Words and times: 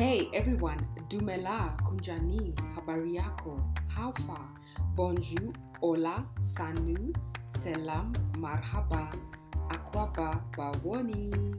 Hey 0.00 0.30
everyone, 0.32 0.78
Dumela, 1.10 1.76
Kunjani, 1.82 2.54
Habari 2.74 3.16
yako, 3.18 3.60
how 3.86 4.12
far? 4.26 4.48
Bonjour, 4.96 5.52
hola, 5.78 6.24
sanu, 6.40 7.14
selam, 7.58 8.10
marhaba, 8.38 9.12
akwaba, 9.68 10.42
bawoni. 10.56 11.54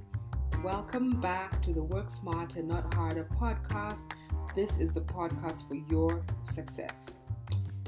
Welcome 0.64 1.22
back 1.22 1.62
to 1.62 1.72
the 1.72 1.84
Work 1.84 2.10
Smarter, 2.10 2.64
Not 2.64 2.92
Harder 2.96 3.28
podcast. 3.40 4.00
This 4.56 4.80
is 4.80 4.90
the 4.90 5.02
podcast 5.02 5.68
for 5.68 5.76
your 5.76 6.26
success. 6.42 7.12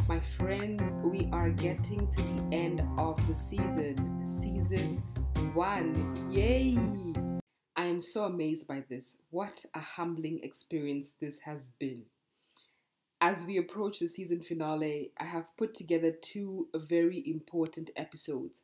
My 0.08 0.20
friends, 0.38 0.84
we 1.04 1.30
are 1.32 1.50
getting 1.50 2.12
to 2.12 2.22
the 2.22 2.56
end 2.56 2.88
of 3.00 3.18
the 3.28 3.36
season, 3.36 4.22
season 4.28 5.02
one. 5.56 6.32
Yay! 6.32 7.13
I 7.94 7.96
am 7.96 8.02
so 8.02 8.26
amazed 8.26 8.66
by 8.66 8.84
this. 8.90 9.18
What 9.30 9.66
a 9.76 9.80
humbling 9.80 10.40
experience 10.42 11.12
this 11.22 11.38
has 11.42 11.70
been. 11.78 12.02
As 13.22 13.46
we 13.46 13.60
approach 13.60 14.00
the 14.00 14.08
season 14.08 14.42
finale, 14.42 15.12
I 15.20 15.26
have 15.26 15.56
put 15.58 15.76
together 15.76 16.10
two 16.10 16.70
very 16.74 17.22
important 17.30 17.92
episodes. 17.96 18.64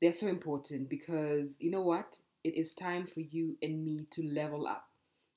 They're 0.00 0.12
so 0.12 0.28
important 0.28 0.88
because 0.88 1.56
you 1.58 1.72
know 1.72 1.80
what? 1.80 2.20
It 2.44 2.54
is 2.54 2.74
time 2.74 3.08
for 3.08 3.22
you 3.22 3.56
and 3.60 3.84
me 3.84 4.06
to 4.12 4.22
level 4.22 4.68
up, 4.68 4.88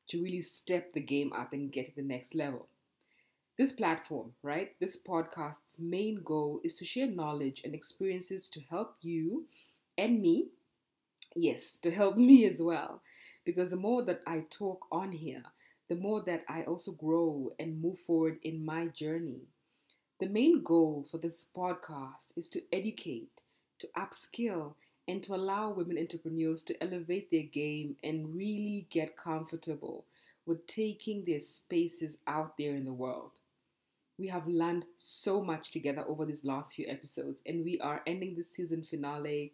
to 0.10 0.22
really 0.22 0.42
step 0.42 0.94
the 0.94 1.02
game 1.02 1.34
up 1.34 1.54
and 1.54 1.72
get 1.72 1.88
to 1.88 1.96
the 1.96 2.04
next 2.04 2.36
level. 2.36 2.68
This 3.58 3.72
platform, 3.72 4.34
right? 4.44 4.76
This 4.80 4.96
podcast's 4.96 5.80
main 5.80 6.22
goal 6.24 6.62
is 6.64 6.76
to 6.76 6.86
share 6.86 7.08
knowledge 7.08 7.64
and 7.66 7.74
experiences 7.74 8.48
to 8.50 8.62
help 8.70 8.94
you 9.02 9.48
and 9.98 10.22
me 10.22 10.50
yes, 11.38 11.78
to 11.78 11.92
help 11.92 12.18
me 12.30 12.46
as 12.46 12.62
well. 12.62 13.02
Because 13.46 13.70
the 13.70 13.78
more 13.78 14.04
that 14.04 14.22
I 14.28 14.46
talk 14.50 14.88
on 14.92 15.12
here, 15.14 15.44
the 15.88 15.96
more 15.96 16.22
that 16.24 16.44
I 16.50 16.64
also 16.64 16.92
grow 16.92 17.54
and 17.60 17.82
move 17.82 18.00
forward 18.00 18.40
in 18.44 18.66
my 18.66 18.88
journey. 18.88 19.48
The 20.20 20.28
main 20.28 20.64
goal 20.64 21.06
for 21.10 21.18
this 21.18 21.46
podcast 21.56 22.34
is 22.36 22.50
to 22.50 22.62
educate, 22.74 23.42
to 23.80 23.88
upskill, 23.98 24.76
and 25.08 25.24
to 25.24 25.36
allow 25.36 25.72
women 25.72 25.98
entrepreneurs 25.98 26.64
to 26.64 26.84
elevate 26.84 27.32
their 27.32 27.44
game 27.44 27.98
and 28.04 28.36
really 28.36 28.88
get 28.90 29.18
comfortable 29.18 30.06
with 30.46 30.68
taking 30.68 31.26
their 31.26 31.40
spaces 31.40 32.20
out 32.28 32.58
there 32.58 32.76
in 32.76 32.86
the 32.86 32.94
world. 32.94 33.40
We 34.18 34.28
have 34.28 34.48
learned 34.48 34.86
so 34.96 35.42
much 35.44 35.72
together 35.72 36.04
over 36.08 36.26
these 36.26 36.46
last 36.46 36.76
few 36.76 36.86
episodes, 36.88 37.42
and 37.46 37.64
we 37.64 37.80
are 37.80 38.04
ending 38.06 38.36
the 38.36 38.44
season 38.44 38.84
finale 38.84 39.54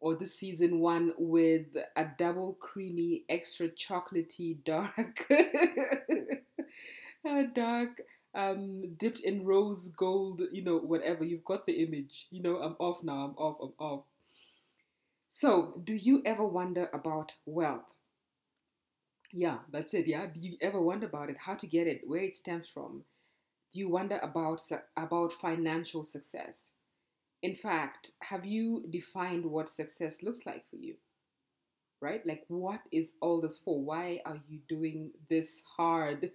or 0.00 0.14
the 0.14 0.26
season 0.26 0.80
one 0.80 1.12
with 1.18 1.66
a 1.96 2.06
double 2.16 2.56
creamy, 2.60 3.24
extra 3.28 3.68
chocolatey, 3.68 4.62
dark, 4.64 5.26
dark, 7.54 8.00
um, 8.34 8.94
dipped 8.96 9.20
in 9.20 9.44
rose 9.44 9.88
gold, 9.88 10.42
you 10.52 10.62
know, 10.62 10.78
whatever. 10.78 11.24
You've 11.24 11.44
got 11.44 11.66
the 11.66 11.82
image. 11.82 12.26
You 12.30 12.42
know, 12.42 12.58
I'm 12.58 12.76
off 12.78 13.02
now. 13.02 13.24
I'm 13.24 13.34
off. 13.36 13.56
I'm 13.60 13.72
off. 13.84 14.04
So, 15.30 15.80
do 15.84 15.94
you 15.94 16.22
ever 16.24 16.44
wonder 16.44 16.88
about 16.92 17.34
wealth? 17.46 17.84
Yeah, 19.32 19.58
that's 19.70 19.94
it. 19.94 20.06
Yeah. 20.06 20.26
Do 20.26 20.40
you 20.40 20.56
ever 20.60 20.80
wonder 20.80 21.06
about 21.06 21.28
it? 21.28 21.36
How 21.38 21.54
to 21.54 21.66
get 21.66 21.86
it? 21.86 22.02
Where 22.06 22.22
it 22.22 22.36
stems 22.36 22.68
from? 22.68 23.02
Do 23.72 23.80
you 23.80 23.88
wonder 23.88 24.18
about 24.22 24.62
about 24.96 25.32
financial 25.32 26.04
success? 26.04 26.70
In 27.42 27.54
fact, 27.54 28.12
have 28.20 28.44
you 28.44 28.84
defined 28.90 29.44
what 29.44 29.68
success 29.68 30.22
looks 30.22 30.44
like 30.44 30.64
for 30.70 30.76
you? 30.76 30.94
Right? 32.00 32.24
Like, 32.24 32.44
what 32.48 32.80
is 32.92 33.14
all 33.20 33.40
this 33.40 33.58
for? 33.58 33.80
Why 33.80 34.20
are 34.24 34.38
you 34.48 34.60
doing 34.68 35.10
this 35.28 35.62
hard 35.76 36.30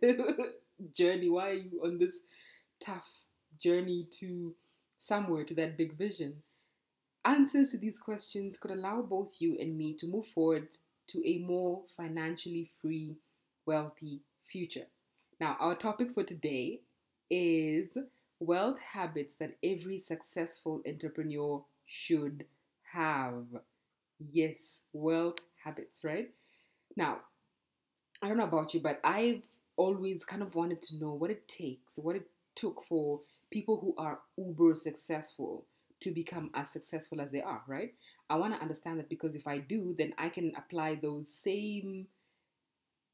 journey? 0.94 1.30
Why 1.30 1.50
are 1.50 1.54
you 1.54 1.82
on 1.84 1.98
this 1.98 2.20
tough 2.80 3.10
journey 3.60 4.08
to 4.20 4.54
somewhere, 5.00 5.44
to 5.46 5.54
that 5.56 5.78
big 5.78 5.98
vision? 5.98 6.36
Answers 7.26 7.72
to 7.72 7.78
these 7.78 8.00
questions 8.00 8.58
could 8.58 8.72
allow 8.72 9.02
both 9.02 9.38
you 9.40 9.58
and 9.60 9.78
me 9.78 9.94
to 9.96 10.08
move 10.08 10.28
forward 10.28 10.68
to 11.08 11.26
a 11.26 11.38
more 11.40 11.84
financially 11.96 12.70
free, 12.82 13.16
wealthy 13.66 14.22
future. 14.46 14.88
Now, 15.40 15.56
our 15.60 15.76
topic 15.76 16.14
for 16.14 16.24
today 16.24 16.82
is 17.30 17.98
wealth 18.46 18.80
habits 18.80 19.36
that 19.36 19.56
every 19.64 20.00
successful 20.00 20.82
entrepreneur 20.88 21.64
should 21.86 22.46
have. 22.92 23.46
Yes, 24.32 24.82
wealth 24.94 25.40
habits, 25.64 26.04
right? 26.04 26.30
Now, 26.96 27.20
I 28.22 28.28
don't 28.28 28.38
know 28.38 28.44
about 28.44 28.74
you, 28.74 28.80
but 28.80 29.00
I've 29.04 29.44
always 29.76 30.24
kind 30.24 30.42
of 30.42 30.56
wanted 30.56 30.82
to 30.84 31.00
know 31.00 31.14
what 31.14 31.32
it 31.32 31.48
takes, 31.48 31.94
what 31.96 32.16
it 32.16 32.28
took 32.56 32.84
for 32.84 33.22
people 33.50 33.80
who 33.80 33.94
are 33.98 34.20
uber 34.38 34.76
successful 34.76 35.66
to 36.00 36.12
become 36.12 36.50
as 36.54 36.70
successful 36.70 37.22
as 37.22 37.32
they 37.32 37.42
are, 37.42 37.62
right? 37.68 37.94
I 38.30 38.36
want 38.36 38.54
to 38.54 38.62
understand 38.62 39.00
that 39.00 39.10
because 39.10 39.36
if 39.36 39.48
I 39.48 39.60
do, 39.60 39.96
then 39.98 40.14
I 40.18 40.30
can 40.30 40.54
apply 40.58 40.96
those 40.96 41.28
same 41.28 42.08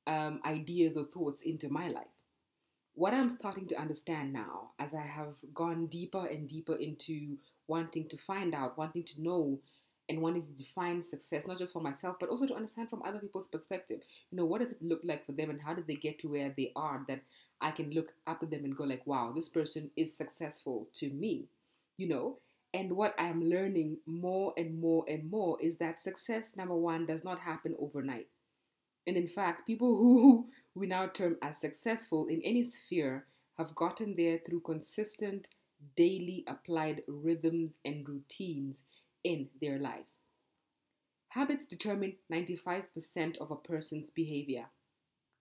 um, 0.07 0.41
ideas 0.45 0.97
or 0.97 1.05
thoughts 1.05 1.43
into 1.43 1.69
my 1.69 1.87
life 1.89 2.18
what 2.99 3.13
I'm 3.13 3.29
starting 3.29 3.65
to 3.67 3.79
understand 3.79 4.33
now, 4.33 4.71
as 4.77 4.93
I 4.93 5.01
have 5.01 5.35
gone 5.53 5.87
deeper 5.87 6.25
and 6.25 6.49
deeper 6.49 6.75
into 6.75 7.37
wanting 7.67 8.09
to 8.09 8.17
find 8.17 8.53
out, 8.53 8.77
wanting 8.77 9.03
to 9.05 9.21
know, 9.21 9.59
and 10.09 10.21
wanting 10.21 10.43
to 10.43 10.51
define 10.51 11.01
success, 11.03 11.47
not 11.47 11.57
just 11.59 11.71
for 11.71 11.81
myself, 11.81 12.17
but 12.19 12.27
also 12.29 12.45
to 12.47 12.55
understand 12.55 12.89
from 12.89 13.01
other 13.03 13.19
people's 13.19 13.47
perspective. 13.47 14.01
You 14.31 14.37
know, 14.37 14.45
what 14.45 14.59
does 14.61 14.73
it 14.73 14.81
look 14.81 14.99
like 15.03 15.25
for 15.25 15.31
them, 15.31 15.49
and 15.49 15.61
how 15.61 15.73
did 15.73 15.87
they 15.87 15.95
get 15.95 16.19
to 16.19 16.27
where 16.27 16.53
they 16.57 16.73
are? 16.75 17.05
That 17.07 17.21
I 17.61 17.71
can 17.71 17.91
look 17.91 18.11
up 18.27 18.43
at 18.43 18.49
them 18.51 18.65
and 18.65 18.75
go 18.75 18.83
like, 18.83 19.07
"Wow, 19.07 19.31
this 19.33 19.49
person 19.49 19.91
is 19.95 20.17
successful 20.17 20.89
to 20.95 21.09
me," 21.09 21.47
you 21.97 22.07
know. 22.09 22.39
And 22.73 22.97
what 22.97 23.15
I'm 23.17 23.49
learning 23.49 23.99
more 24.05 24.53
and 24.57 24.79
more 24.81 25.05
and 25.07 25.29
more 25.31 25.57
is 25.61 25.77
that 25.77 26.01
success, 26.01 26.57
number 26.57 26.75
one, 26.75 27.05
does 27.05 27.23
not 27.23 27.39
happen 27.39 27.75
overnight. 27.79 28.27
And 29.07 29.17
in 29.17 29.27
fact, 29.27 29.65
people 29.65 29.95
who 29.97 30.49
we 30.75 30.87
now 30.87 31.07
term 31.07 31.37
as 31.41 31.59
successful 31.59 32.27
in 32.27 32.41
any 32.43 32.63
sphere 32.63 33.25
have 33.57 33.75
gotten 33.75 34.15
there 34.15 34.39
through 34.45 34.61
consistent, 34.61 35.49
daily 35.95 36.43
applied 36.47 37.03
rhythms 37.07 37.73
and 37.83 38.07
routines 38.07 38.83
in 39.23 39.49
their 39.61 39.79
lives. 39.79 40.17
Habits 41.29 41.65
determine 41.65 42.15
95% 42.31 43.37
of 43.37 43.51
a 43.51 43.55
person's 43.55 44.09
behavior. 44.09 44.65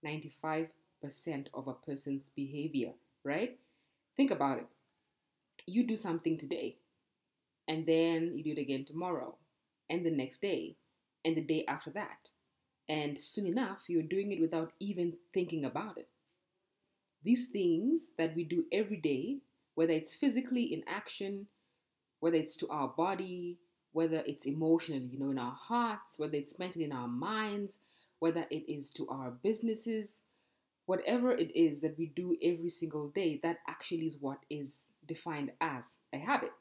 95% 0.04 0.68
of 1.54 1.68
a 1.68 1.74
person's 1.74 2.30
behavior, 2.36 2.92
right? 3.24 3.58
Think 4.16 4.30
about 4.30 4.58
it. 4.58 4.66
You 5.66 5.86
do 5.86 5.96
something 5.96 6.38
today, 6.38 6.78
and 7.66 7.86
then 7.86 8.32
you 8.34 8.44
do 8.44 8.52
it 8.52 8.58
again 8.58 8.84
tomorrow, 8.84 9.36
and 9.90 10.04
the 10.04 10.10
next 10.10 10.40
day, 10.40 10.76
and 11.24 11.36
the 11.36 11.42
day 11.42 11.64
after 11.68 11.90
that 11.90 12.30
and 12.88 13.20
soon 13.20 13.46
enough, 13.46 13.84
you're 13.88 14.02
doing 14.02 14.32
it 14.32 14.40
without 14.40 14.72
even 14.80 15.18
thinking 15.32 15.64
about 15.64 15.98
it. 15.98 16.08
These 17.22 17.46
things 17.50 18.10
that 18.16 18.34
we 18.34 18.42
do 18.44 18.66
every 18.72 18.96
day, 18.96 19.38
whether 19.74 19.92
it's 19.92 20.14
physically 20.16 20.64
in 20.72 20.82
action, 20.88 21.46
whether 22.20 22.36
it's 22.36 22.56
to 22.58 22.68
our 22.68 22.88
body, 22.88 23.58
whether 23.92 24.22
it's 24.26 24.46
emotionally, 24.46 25.06
you 25.06 25.18
know, 25.18 25.30
in 25.30 25.38
our 25.38 25.52
hearts, 25.54 26.18
whether 26.18 26.36
it's 26.36 26.58
mentally 26.58 26.84
in 26.84 26.92
our 26.92 27.08
minds, 27.08 27.78
whether 28.20 28.46
it 28.50 28.68
is 28.70 28.90
to 28.92 29.08
our 29.08 29.30
businesses, 29.30 30.22
whatever 30.86 31.32
it 31.32 31.50
is 31.56 31.80
that 31.82 31.98
we 31.98 32.06
do 32.06 32.36
every 32.42 32.70
single 32.70 33.08
day, 33.10 33.40
that 33.42 33.58
actually 33.68 34.06
is 34.06 34.18
what 34.20 34.40
is 34.50 34.92
defined 35.06 35.52
as 35.60 35.96
a 36.12 36.18
habit. 36.18 36.52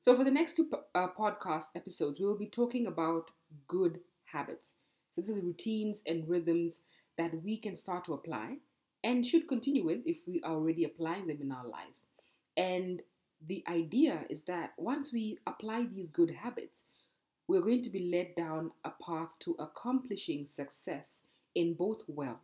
So, 0.00 0.16
for 0.16 0.24
the 0.24 0.30
next 0.30 0.56
two 0.56 0.70
uh, 0.94 1.08
podcast 1.08 1.66
episodes, 1.74 2.20
we 2.20 2.26
will 2.26 2.36
be 2.38 2.46
talking 2.48 2.86
about 2.86 3.30
good 3.68 4.00
habits. 4.24 4.72
So 5.10 5.20
this 5.20 5.30
is 5.30 5.42
routines 5.42 6.02
and 6.06 6.28
rhythms 6.28 6.80
that 7.18 7.42
we 7.42 7.56
can 7.56 7.76
start 7.76 8.04
to 8.04 8.14
apply 8.14 8.56
and 9.02 9.24
should 9.24 9.48
continue 9.48 9.84
with 9.84 10.00
if 10.04 10.18
we 10.26 10.40
are 10.42 10.52
already 10.52 10.84
applying 10.84 11.26
them 11.26 11.38
in 11.40 11.52
our 11.52 11.66
lives. 11.66 12.04
And 12.56 13.02
the 13.46 13.64
idea 13.68 14.24
is 14.28 14.42
that 14.42 14.72
once 14.76 15.12
we 15.12 15.38
apply 15.46 15.86
these 15.86 16.08
good 16.12 16.30
habits, 16.30 16.82
we're 17.48 17.62
going 17.62 17.82
to 17.82 17.90
be 17.90 18.10
led 18.10 18.34
down 18.34 18.70
a 18.84 18.90
path 19.04 19.30
to 19.40 19.56
accomplishing 19.58 20.46
success 20.46 21.22
in 21.54 21.74
both 21.74 22.02
wealth 22.06 22.38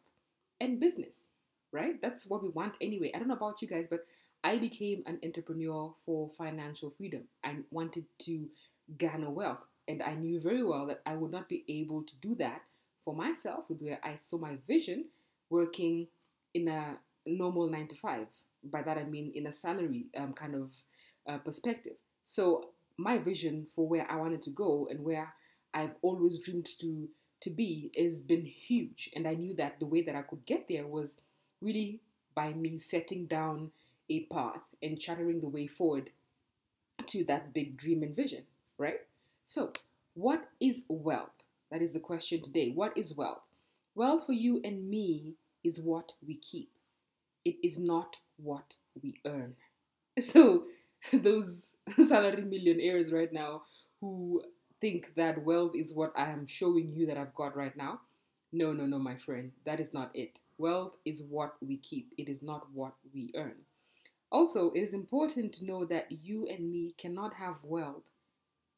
and 0.60 0.80
business, 0.80 1.28
right? 1.70 2.00
That's 2.02 2.26
what 2.26 2.42
we 2.42 2.48
want 2.48 2.76
anyway. 2.80 3.12
I 3.14 3.18
don't 3.18 3.28
know 3.28 3.34
about 3.34 3.62
you 3.62 3.68
guys, 3.68 3.86
but 3.88 4.06
I 4.42 4.58
became 4.58 5.02
an 5.06 5.20
entrepreneur 5.22 5.94
for 6.04 6.30
financial 6.30 6.90
freedom. 6.90 7.24
I 7.44 7.56
wanted 7.70 8.06
to 8.20 8.48
garner 8.98 9.30
wealth. 9.30 9.64
And 9.88 10.02
I 10.02 10.14
knew 10.14 10.40
very 10.40 10.62
well 10.62 10.86
that 10.86 11.02
I 11.06 11.14
would 11.14 11.30
not 11.30 11.48
be 11.48 11.64
able 11.68 12.02
to 12.02 12.16
do 12.16 12.34
that 12.36 12.62
for 13.04 13.14
myself 13.14 13.70
with 13.70 13.80
where 13.82 14.00
I 14.02 14.16
saw 14.16 14.38
my 14.38 14.58
vision 14.66 15.06
working 15.48 16.08
in 16.54 16.68
a 16.68 16.96
normal 17.26 17.68
nine 17.68 17.88
to 17.88 17.96
five. 17.96 18.26
By 18.64 18.82
that 18.82 18.98
I 18.98 19.04
mean 19.04 19.30
in 19.34 19.46
a 19.46 19.52
salary 19.52 20.06
um, 20.16 20.32
kind 20.32 20.54
of 20.54 20.70
uh, 21.28 21.38
perspective. 21.38 21.96
So 22.24 22.70
my 22.96 23.18
vision 23.18 23.66
for 23.70 23.86
where 23.86 24.10
I 24.10 24.16
wanted 24.16 24.42
to 24.42 24.50
go 24.50 24.88
and 24.90 25.04
where 25.04 25.32
I've 25.74 25.94
always 26.02 26.38
dreamed 26.40 26.66
to 26.80 27.08
to 27.42 27.50
be 27.50 27.90
has 27.96 28.20
been 28.20 28.44
huge. 28.44 29.10
And 29.14 29.28
I 29.28 29.34
knew 29.34 29.54
that 29.56 29.78
the 29.78 29.86
way 29.86 30.02
that 30.02 30.16
I 30.16 30.22
could 30.22 30.44
get 30.46 30.66
there 30.68 30.86
was 30.86 31.18
really 31.60 32.00
by 32.34 32.52
me 32.52 32.78
setting 32.78 33.26
down 33.26 33.70
a 34.08 34.20
path 34.24 34.62
and 34.82 34.98
charting 34.98 35.40
the 35.40 35.48
way 35.48 35.66
forward 35.66 36.10
to 37.06 37.24
that 37.24 37.52
big 37.52 37.76
dream 37.76 38.02
and 38.02 38.16
vision, 38.16 38.44
right? 38.78 39.00
So, 39.48 39.72
what 40.14 40.48
is 40.60 40.82
wealth? 40.88 41.30
That 41.70 41.80
is 41.80 41.92
the 41.92 42.00
question 42.00 42.42
today. 42.42 42.72
What 42.74 42.98
is 42.98 43.16
wealth? 43.16 43.44
Wealth 43.94 44.26
for 44.26 44.32
you 44.32 44.60
and 44.64 44.90
me 44.90 45.34
is 45.62 45.80
what 45.80 46.14
we 46.26 46.34
keep, 46.34 46.68
it 47.44 47.54
is 47.62 47.78
not 47.78 48.16
what 48.38 48.74
we 49.00 49.20
earn. 49.24 49.54
So, 50.20 50.64
those 51.12 51.66
salary 52.08 52.42
millionaires 52.42 53.12
right 53.12 53.32
now 53.32 53.62
who 54.00 54.42
think 54.80 55.14
that 55.14 55.44
wealth 55.44 55.76
is 55.76 55.94
what 55.94 56.12
I 56.16 56.30
am 56.30 56.48
showing 56.48 56.92
you 56.92 57.06
that 57.06 57.16
I've 57.16 57.34
got 57.34 57.56
right 57.56 57.76
now. 57.76 58.00
No, 58.52 58.72
no, 58.72 58.84
no, 58.84 58.98
my 58.98 59.16
friend. 59.16 59.52
That 59.64 59.78
is 59.78 59.94
not 59.94 60.10
it. 60.14 60.40
Wealth 60.58 60.96
is 61.04 61.22
what 61.22 61.54
we 61.60 61.76
keep, 61.76 62.12
it 62.18 62.28
is 62.28 62.42
not 62.42 62.66
what 62.72 62.94
we 63.14 63.30
earn. 63.36 63.54
Also, 64.32 64.72
it 64.72 64.80
is 64.80 64.92
important 64.92 65.52
to 65.52 65.66
know 65.66 65.84
that 65.84 66.10
you 66.10 66.48
and 66.48 66.68
me 66.68 66.94
cannot 66.98 67.34
have 67.34 67.56
wealth 67.62 68.10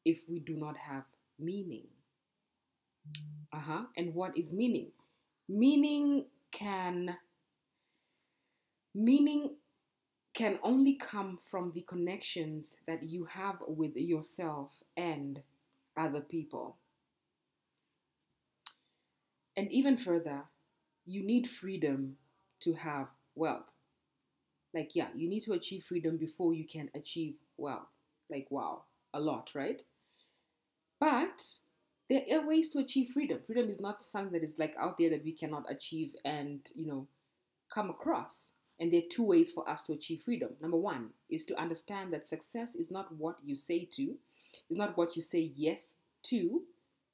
if 0.05 0.27
we 0.29 0.39
do 0.39 0.55
not 0.57 0.77
have 0.77 1.05
meaning. 1.39 1.87
Uh 3.53 3.59
huh. 3.59 3.83
And 3.97 4.13
what 4.13 4.37
is 4.37 4.53
meaning? 4.53 4.91
Meaning 5.47 6.25
can 6.51 7.17
meaning 8.93 9.55
can 10.33 10.59
only 10.63 10.95
come 10.95 11.39
from 11.43 11.71
the 11.73 11.81
connections 11.81 12.77
that 12.87 13.03
you 13.03 13.25
have 13.25 13.57
with 13.67 13.95
yourself 13.97 14.83
and 14.97 15.41
other 15.97 16.21
people. 16.21 16.77
And 19.55 19.71
even 19.71 19.95
further, 19.97 20.45
you 21.05 21.21
need 21.23 21.47
freedom 21.49 22.17
to 22.61 22.73
have 22.73 23.09
wealth. 23.35 23.71
Like, 24.73 24.95
yeah, 24.95 25.09
you 25.15 25.29
need 25.29 25.41
to 25.41 25.53
achieve 25.53 25.83
freedom 25.83 26.17
before 26.17 26.53
you 26.55 26.65
can 26.65 26.89
achieve 26.95 27.35
wealth. 27.57 27.89
Like, 28.29 28.49
wow, 28.51 28.85
a 29.13 29.19
lot, 29.19 29.51
right? 29.55 29.83
But 30.99 31.43
there 32.09 32.23
are 32.33 32.47
ways 32.47 32.69
to 32.69 32.79
achieve 32.79 33.09
freedom. 33.09 33.39
Freedom 33.45 33.69
is 33.69 33.79
not 33.79 34.01
something 34.01 34.33
that 34.33 34.43
is 34.43 34.59
like 34.59 34.75
out 34.79 34.97
there 34.97 35.09
that 35.11 35.23
we 35.23 35.31
cannot 35.31 35.65
achieve 35.69 36.15
and, 36.25 36.61
you 36.75 36.87
know, 36.87 37.07
come 37.73 37.89
across. 37.89 38.53
And 38.79 38.91
there 38.91 39.01
are 39.01 39.09
two 39.11 39.23
ways 39.23 39.51
for 39.51 39.69
us 39.69 39.83
to 39.83 39.93
achieve 39.93 40.21
freedom. 40.21 40.51
Number 40.61 40.77
one 40.77 41.09
is 41.29 41.45
to 41.45 41.59
understand 41.59 42.13
that 42.13 42.27
success 42.27 42.75
is 42.75 42.89
not 42.89 43.13
what 43.15 43.37
you 43.43 43.55
say 43.55 43.87
to, 43.93 44.15
it's 44.69 44.77
not 44.77 44.97
what 44.97 45.15
you 45.15 45.21
say 45.21 45.51
yes 45.55 45.95
to. 46.23 46.61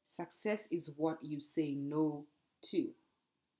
Success 0.05 0.67
is 0.71 0.91
what 0.97 1.21
you 1.23 1.39
say 1.39 1.71
no 1.73 2.25
to. 2.61 2.89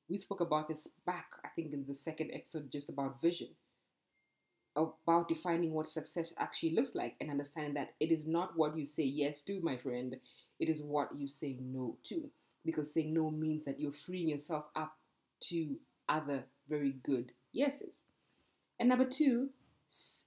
We 0.07 0.18
spoke 0.18 0.42
about 0.42 0.68
this 0.68 0.88
back, 1.06 1.25
I 1.44 1.48
think, 1.56 1.74
in 1.74 1.86
the 1.88 1.95
second 1.95 2.31
episode 2.33 2.72
just 2.72 2.89
about 2.89 3.22
vision, 3.22 3.50
about 4.75 5.27
defining 5.27 5.72
what 5.72 5.88
success 5.88 6.33
actually 6.38 6.75
looks 6.75 6.95
like 6.95 7.16
and 7.19 7.30
understanding 7.30 7.74
that 7.75 7.94
it 8.00 8.12
is 8.12 8.27
not 8.27 8.57
what 8.57 8.75
you 8.75 8.86
say 8.86 9.04
yes 9.04 9.42
to, 9.42 9.62
my 9.62 9.77
friend, 9.77 10.18
it 10.60 10.69
is 10.69 10.83
what 10.83 11.16
you 11.16 11.27
say 11.27 11.57
no 11.62 11.98
to. 12.04 12.30
Because 12.66 12.94
saying 12.94 13.13
no 13.13 13.30
means 13.30 13.63
that 13.66 13.80
you're 13.80 13.92
freeing 13.92 14.30
yourself 14.30 14.66
up 14.75 14.98
to 15.42 15.75
other 16.10 16.45
very 16.68 16.95
good 17.04 17.31
yeses. 17.54 18.00
And 18.80 18.89
number 18.89 19.06
two, 19.06 19.50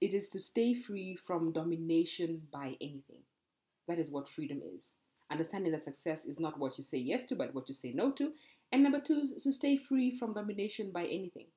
it 0.01 0.13
is 0.13 0.29
to 0.29 0.39
stay 0.39 0.73
free 0.73 1.15
from 1.15 1.51
domination 1.51 2.41
by 2.51 2.77
anything. 2.81 3.23
That 3.87 3.99
is 3.99 4.11
what 4.11 4.29
freedom 4.29 4.61
is. 4.75 4.95
Understanding 5.31 5.71
that 5.73 5.83
success 5.83 6.25
is 6.25 6.39
not 6.39 6.57
what 6.57 6.77
you 6.77 6.83
say 6.83 6.97
yes 6.97 7.25
to, 7.25 7.35
but 7.35 7.53
what 7.53 7.67
you 7.67 7.73
say 7.75 7.91
no 7.91 8.11
to. 8.13 8.31
And 8.71 8.81
number 8.81 8.99
two, 8.99 9.27
to 9.43 9.51
stay 9.51 9.77
free 9.77 10.17
from 10.17 10.33
domination 10.33 10.91
by 10.91 11.03
anything. 11.03 11.47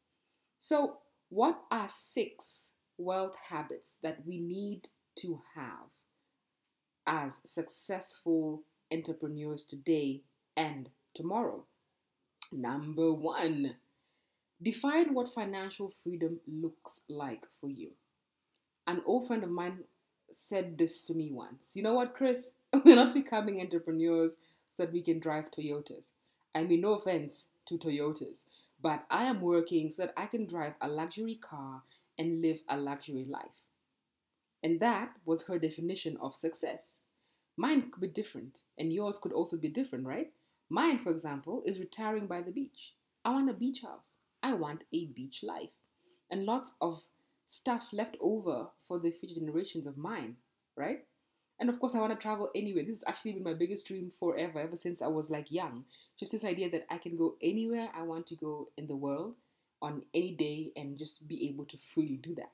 So, 0.59 0.99
what 1.31 1.59
are 1.71 1.89
six 1.89 2.72
wealth 2.99 3.35
habits 3.49 3.97
that 4.03 4.27
we 4.27 4.39
need 4.39 4.89
to 5.17 5.41
have 5.55 5.91
as 7.07 7.39
successful 7.45 8.63
entrepreneurs 8.93 9.63
today 9.63 10.23
and 10.57 10.91
tomorrow? 11.15 11.65
Number 12.51 13.13
one, 13.13 13.77
define 14.63 15.15
what 15.15 15.33
financial 15.33 15.93
freedom 16.03 16.41
looks 16.47 17.01
like 17.09 17.47
for 17.61 17.69
you. 17.69 17.93
An 18.87 19.03
old 19.07 19.27
friend 19.27 19.43
of 19.43 19.51
mine 19.51 19.85
said 20.31 20.77
this 20.79 21.05
to 21.05 21.15
me 21.15 21.31
once. 21.31 21.69
You 21.75 21.83
know 21.83 21.95
what, 21.95 22.15
Chris? 22.15 22.53
We're 22.85 22.97
not 22.97 23.15
becoming 23.15 23.61
entrepreneurs 23.61 24.37
so 24.71 24.85
that 24.85 24.93
we 24.93 25.03
can 25.03 25.19
drive 25.19 25.51
Toyotas. 25.51 26.11
I 26.55 26.65
mean, 26.65 26.81
no 26.81 26.95
offense 26.95 27.49
to 27.67 27.79
Toyotas, 27.79 28.45
but 28.81 29.05
I 29.11 29.25
am 29.25 29.41
working 29.41 29.93
so 29.93 30.03
that 30.03 30.15
I 30.17 30.27
can 30.27 30.47
drive 30.47 30.75
a 30.81 30.89
luxury 30.89 31.37
car 31.37 31.83
and 32.23 32.41
live 32.41 32.61
a 32.69 32.77
luxury 32.77 33.25
life. 33.25 33.67
And 34.63 34.79
that 34.79 35.11
was 35.27 35.43
her 35.43 35.59
definition 35.59 36.17
of 36.23 36.37
success. 36.37 36.99
Mine 37.57 37.91
could 37.91 38.01
be 38.01 38.07
different, 38.07 38.63
and 38.79 38.93
yours 38.93 39.19
could 39.19 39.33
also 39.33 39.57
be 39.57 39.69
different, 39.69 40.07
right? 40.07 40.31
Mine, 40.71 41.01
for 41.01 41.11
example, 41.11 41.65
is 41.67 41.81
retiring 41.81 42.29
by 42.29 42.41
the 42.41 42.53
beach. 42.53 42.95
I 43.25 43.31
want 43.31 43.51
a 43.51 43.55
beach 43.55 43.83
house. 43.83 44.19
I 44.41 44.55
want 44.55 44.85
a 44.93 45.07
beach 45.07 45.43
life. 45.43 45.75
And 46.31 46.47
lots 46.47 46.73
of 46.81 47.03
stuff 47.47 47.89
left 47.93 48.17
over 48.21 48.69
for 48.87 49.01
the 49.01 49.11
future 49.11 49.35
generations 49.35 49.89
of 49.89 49.99
mine, 49.99 50.37
right? 50.77 51.01
And 51.59 51.69
of 51.69 51.81
course, 51.81 51.97
I 51.97 52.01
want 52.01 52.13
to 52.13 52.23
travel 52.23 52.51
anywhere. 52.55 52.85
This 52.85 52.99
has 52.99 53.05
actually 53.09 53.33
been 53.33 53.43
my 53.43 53.55
biggest 53.55 53.87
dream 53.87 54.13
forever, 54.19 54.61
ever 54.61 54.77
since 54.77 55.03
I 55.03 55.09
was 55.09 55.29
like 55.29 55.51
young. 55.51 55.85
Just 56.19 56.31
this 56.31 56.45
idea 56.45 56.71
that 56.71 56.87
I 56.89 56.99
can 56.99 57.17
go 57.17 57.35
anywhere 57.43 57.89
I 57.95 58.03
want 58.03 58.29
to 58.29 58.37
go 58.37 58.69
in 58.79 58.87
the 58.87 58.97
world 58.97 59.35
on 59.83 60.05
any 60.15 60.33
day 60.33 60.73
and 60.77 60.97
just 60.97 61.27
be 61.29 61.49
able 61.49 61.65
to 61.67 61.77
freely 61.77 62.17
do 62.17 62.35
that. 62.37 62.53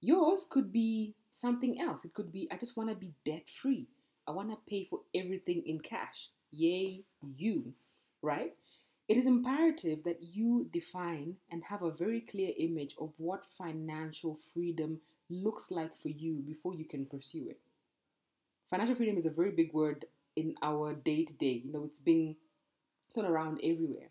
Yours 0.00 0.46
could 0.48 0.72
be 0.72 1.14
something 1.32 1.80
else. 1.80 2.04
It 2.04 2.14
could 2.14 2.32
be, 2.32 2.48
I 2.52 2.56
just 2.56 2.76
want 2.76 2.90
to 2.90 2.94
be 2.94 3.12
debt 3.24 3.44
free. 3.60 3.88
I 4.26 4.30
want 4.30 4.50
to 4.50 4.58
pay 4.68 4.86
for 4.88 5.00
everything 5.14 5.62
in 5.66 5.80
cash. 5.80 6.30
Yay, 6.50 7.04
you, 7.36 7.74
right? 8.22 8.54
It 9.08 9.18
is 9.18 9.26
imperative 9.26 10.04
that 10.04 10.22
you 10.22 10.68
define 10.72 11.36
and 11.50 11.62
have 11.64 11.82
a 11.82 11.90
very 11.90 12.20
clear 12.20 12.52
image 12.58 12.94
of 12.98 13.12
what 13.18 13.44
financial 13.58 14.38
freedom 14.54 15.00
looks 15.28 15.70
like 15.70 15.94
for 15.96 16.08
you 16.08 16.42
before 16.46 16.74
you 16.74 16.86
can 16.86 17.04
pursue 17.06 17.48
it. 17.50 17.58
Financial 18.70 18.94
freedom 18.94 19.18
is 19.18 19.26
a 19.26 19.30
very 19.30 19.50
big 19.50 19.72
word 19.74 20.06
in 20.36 20.54
our 20.62 20.94
day 20.94 21.24
to 21.24 21.34
day. 21.34 21.62
You 21.64 21.72
know, 21.72 21.84
it's 21.84 22.00
being 22.00 22.36
thrown 23.14 23.26
around 23.26 23.60
everywhere. 23.62 24.08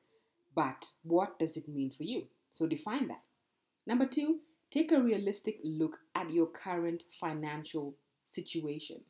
But 0.55 0.91
what 1.03 1.39
does 1.39 1.57
it 1.57 1.67
mean 1.67 1.91
for 1.91 2.03
you? 2.03 2.27
So 2.51 2.67
define 2.67 3.07
that. 3.07 3.21
Number 3.85 4.05
two, 4.05 4.39
take 4.71 4.91
a 4.91 5.01
realistic 5.01 5.59
look 5.63 5.97
at 6.15 6.31
your 6.31 6.47
current 6.47 7.03
financial 7.19 7.95
situation. 8.25 9.01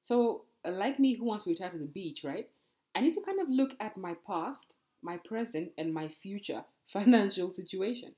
So, 0.00 0.44
uh, 0.64 0.70
like 0.70 0.98
me 0.98 1.14
who 1.14 1.24
wants 1.24 1.44
to 1.44 1.50
retire 1.50 1.70
to 1.70 1.78
the 1.78 1.86
beach, 1.86 2.24
right? 2.24 2.48
I 2.94 3.00
need 3.00 3.14
to 3.14 3.22
kind 3.22 3.40
of 3.40 3.48
look 3.48 3.74
at 3.80 3.96
my 3.96 4.14
past 4.26 4.76
my 5.02 5.16
present, 5.16 5.72
and 5.76 5.92
my 5.92 6.08
future 6.08 6.64
financial 6.86 7.52
situation. 7.52 8.14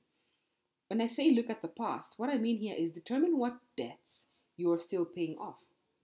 When 0.87 1.01
I 1.01 1.07
say 1.07 1.31
look 1.31 1.49
at 1.49 1.61
the 1.61 1.67
past, 1.67 2.13
what 2.17 2.29
I 2.29 2.37
mean 2.37 2.59
here 2.59 2.75
is 2.77 2.91
determine 2.91 3.39
what 3.39 3.57
debts 3.75 4.25
you 4.55 4.71
are 4.71 4.79
still 4.79 5.05
paying 5.05 5.35
off. 5.37 5.57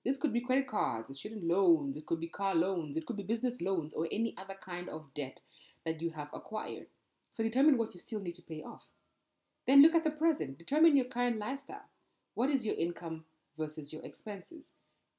This 0.03 0.17
could 0.17 0.33
be 0.33 0.41
credit 0.41 0.67
cards, 0.67 1.19
student 1.19 1.43
loans, 1.43 1.95
it 1.95 2.07
could 2.07 2.19
be 2.19 2.27
car 2.27 2.55
loans, 2.55 2.97
it 2.97 3.05
could 3.05 3.17
be 3.17 3.23
business 3.23 3.61
loans, 3.61 3.93
or 3.93 4.07
any 4.11 4.33
other 4.35 4.55
kind 4.59 4.89
of 4.89 5.13
debt 5.13 5.41
that 5.85 6.01
you 6.01 6.11
have 6.11 6.29
acquired. 6.33 6.87
So 7.31 7.43
determine 7.43 7.77
what 7.77 7.93
you 7.93 7.99
still 7.99 8.19
need 8.19 8.35
to 8.35 8.41
pay 8.41 8.61
off. 8.61 8.85
Then 9.67 9.81
look 9.81 9.95
at 9.95 10.03
the 10.03 10.11
present. 10.11 10.57
Determine 10.57 10.95
your 10.95 11.05
current 11.05 11.37
lifestyle. 11.37 11.89
What 12.33 12.49
is 12.49 12.65
your 12.65 12.75
income 12.75 13.25
versus 13.57 13.93
your 13.93 14.03
expenses? 14.03 14.69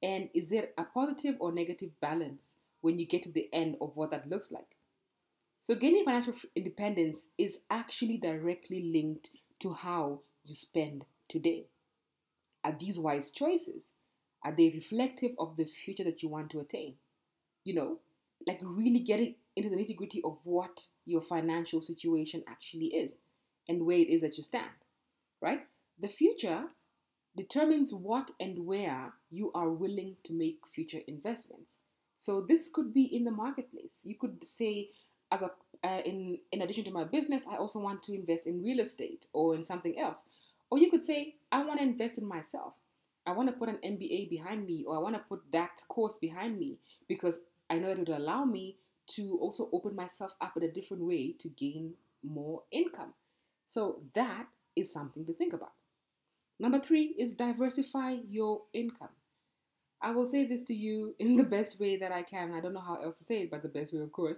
And 0.01 0.29
is 0.33 0.49
there 0.49 0.69
a 0.77 0.83
positive 0.83 1.35
or 1.39 1.51
negative 1.51 1.91
balance 2.01 2.55
when 2.81 2.99
you 2.99 3.05
get 3.05 3.23
to 3.23 3.31
the 3.31 3.49
end 3.53 3.77
of 3.79 3.95
what 3.95 4.11
that 4.11 4.29
looks 4.29 4.51
like? 4.51 4.75
So, 5.61 5.75
gaining 5.75 6.03
financial 6.03 6.33
independence 6.55 7.27
is 7.37 7.59
actually 7.69 8.17
directly 8.17 8.91
linked 8.93 9.29
to 9.59 9.71
how 9.71 10.19
you 10.43 10.55
spend 10.55 11.05
today. 11.29 11.67
Are 12.65 12.75
these 12.77 12.99
wise 12.99 13.31
choices? 13.31 13.91
Are 14.43 14.51
they 14.51 14.69
reflective 14.69 15.31
of 15.39 15.55
the 15.55 15.63
future 15.63 16.03
that 16.03 16.21
you 16.21 16.27
want 16.27 16.49
to 16.51 16.59
attain? 16.59 16.95
You 17.63 17.75
know, 17.75 17.99
like 18.47 18.59
really 18.61 18.99
getting 18.99 19.35
into 19.55 19.69
the 19.69 19.75
nitty 19.75 19.95
gritty 19.95 20.21
of 20.23 20.39
what 20.43 20.87
your 21.05 21.21
financial 21.21 21.81
situation 21.81 22.43
actually 22.47 22.87
is 22.87 23.11
and 23.69 23.85
where 23.85 23.97
it 23.97 24.09
is 24.09 24.21
that 24.21 24.37
you 24.37 24.43
stand, 24.43 24.71
right? 25.41 25.61
The 25.99 26.07
future 26.07 26.63
determines 27.37 27.93
what 27.93 28.31
and 28.39 28.65
where 28.65 29.13
you 29.31 29.51
are 29.53 29.69
willing 29.69 30.17
to 30.25 30.33
make 30.33 30.59
future 30.73 30.99
investments. 31.07 31.75
So, 32.17 32.45
this 32.47 32.69
could 32.73 32.93
be 32.93 33.03
in 33.03 33.25
the 33.25 33.31
marketplace. 33.31 33.99
You 34.03 34.15
could 34.15 34.47
say, 34.47 34.89
as 35.31 35.41
a 35.41 35.51
uh, 35.83 35.99
in 36.05 36.37
in 36.51 36.61
addition 36.61 36.85
to 36.85 36.91
my 36.91 37.03
business, 37.03 37.45
I 37.49 37.57
also 37.57 37.79
want 37.79 38.03
to 38.03 38.13
invest 38.13 38.47
in 38.47 38.63
real 38.63 38.79
estate 38.79 39.27
or 39.33 39.55
in 39.55 39.65
something 39.65 39.99
else. 39.99 40.23
Or 40.69 40.77
you 40.77 40.89
could 40.89 41.03
say, 41.03 41.35
I 41.51 41.63
want 41.65 41.79
to 41.79 41.85
invest 41.85 42.17
in 42.17 42.25
myself. 42.25 42.73
I 43.25 43.31
want 43.31 43.49
to 43.49 43.55
put 43.55 43.69
an 43.69 43.79
MBA 43.83 44.29
behind 44.29 44.65
me, 44.65 44.83
or 44.87 44.95
I 44.95 44.99
want 44.99 45.15
to 45.15 45.21
put 45.29 45.41
that 45.51 45.81
course 45.87 46.17
behind 46.17 46.57
me 46.57 46.77
because 47.07 47.39
I 47.73 47.79
know 47.79 47.89
it 47.89 47.97
would 47.97 48.09
allow 48.09 48.45
me 48.45 48.75
to 49.15 49.35
also 49.41 49.67
open 49.73 49.95
myself 49.95 50.35
up 50.39 50.55
in 50.55 50.61
a 50.61 50.71
different 50.71 51.03
way 51.03 51.33
to 51.39 51.49
gain 51.49 51.95
more 52.21 52.61
income. 52.71 53.15
So 53.67 54.03
that 54.13 54.45
is 54.75 54.93
something 54.93 55.25
to 55.25 55.33
think 55.33 55.53
about. 55.53 55.73
Number 56.59 56.79
three 56.79 57.15
is 57.17 57.33
diversify 57.33 58.17
your 58.27 58.61
income. 58.73 59.09
I 60.03 60.11
will 60.11 60.27
say 60.27 60.45
this 60.45 60.61
to 60.65 60.75
you 60.75 61.15
in 61.17 61.35
the 61.35 61.43
best 61.43 61.79
way 61.79 61.97
that 61.97 62.11
I 62.11 62.21
can. 62.21 62.53
I 62.53 62.59
don't 62.61 62.75
know 62.75 62.79
how 62.79 63.01
else 63.01 63.17
to 63.17 63.25
say 63.25 63.41
it, 63.41 63.49
but 63.49 63.63
the 63.63 63.69
best 63.69 63.91
way, 63.91 64.01
of 64.01 64.11
course, 64.11 64.37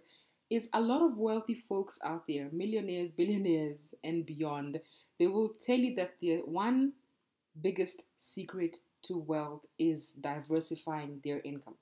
is 0.49 0.69
a 0.71 0.79
lot 0.79 1.01
of 1.01 1.17
wealthy 1.17 1.55
folks 1.55 1.99
out 2.05 2.23
there, 2.29 2.47
millionaires, 2.53 3.11
billionaires, 3.11 3.79
and 4.05 4.25
beyond. 4.25 4.79
They 5.19 5.27
will 5.27 5.55
tell 5.59 5.77
you 5.77 5.93
that 5.95 6.13
the 6.21 6.37
one 6.45 6.93
biggest 7.61 8.03
secret 8.17 8.77
to 9.03 9.17
wealth 9.17 9.65
is 9.77 10.11
diversifying 10.21 11.19
their 11.25 11.41
income. 11.41 11.75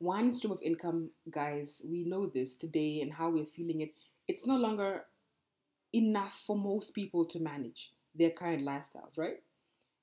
One 0.00 0.32
stream 0.32 0.52
of 0.52 0.62
income, 0.62 1.10
guys, 1.30 1.82
we 1.84 2.04
know 2.04 2.26
this 2.26 2.54
today 2.56 3.00
and 3.02 3.12
how 3.12 3.30
we're 3.30 3.46
feeling 3.46 3.80
it. 3.80 3.94
It's 4.28 4.46
no 4.46 4.56
longer 4.56 5.04
enough 5.92 6.42
for 6.46 6.56
most 6.56 6.94
people 6.94 7.24
to 7.26 7.40
manage 7.40 7.92
their 8.14 8.30
current 8.30 8.62
lifestyles, 8.62 9.16
right? 9.16 9.42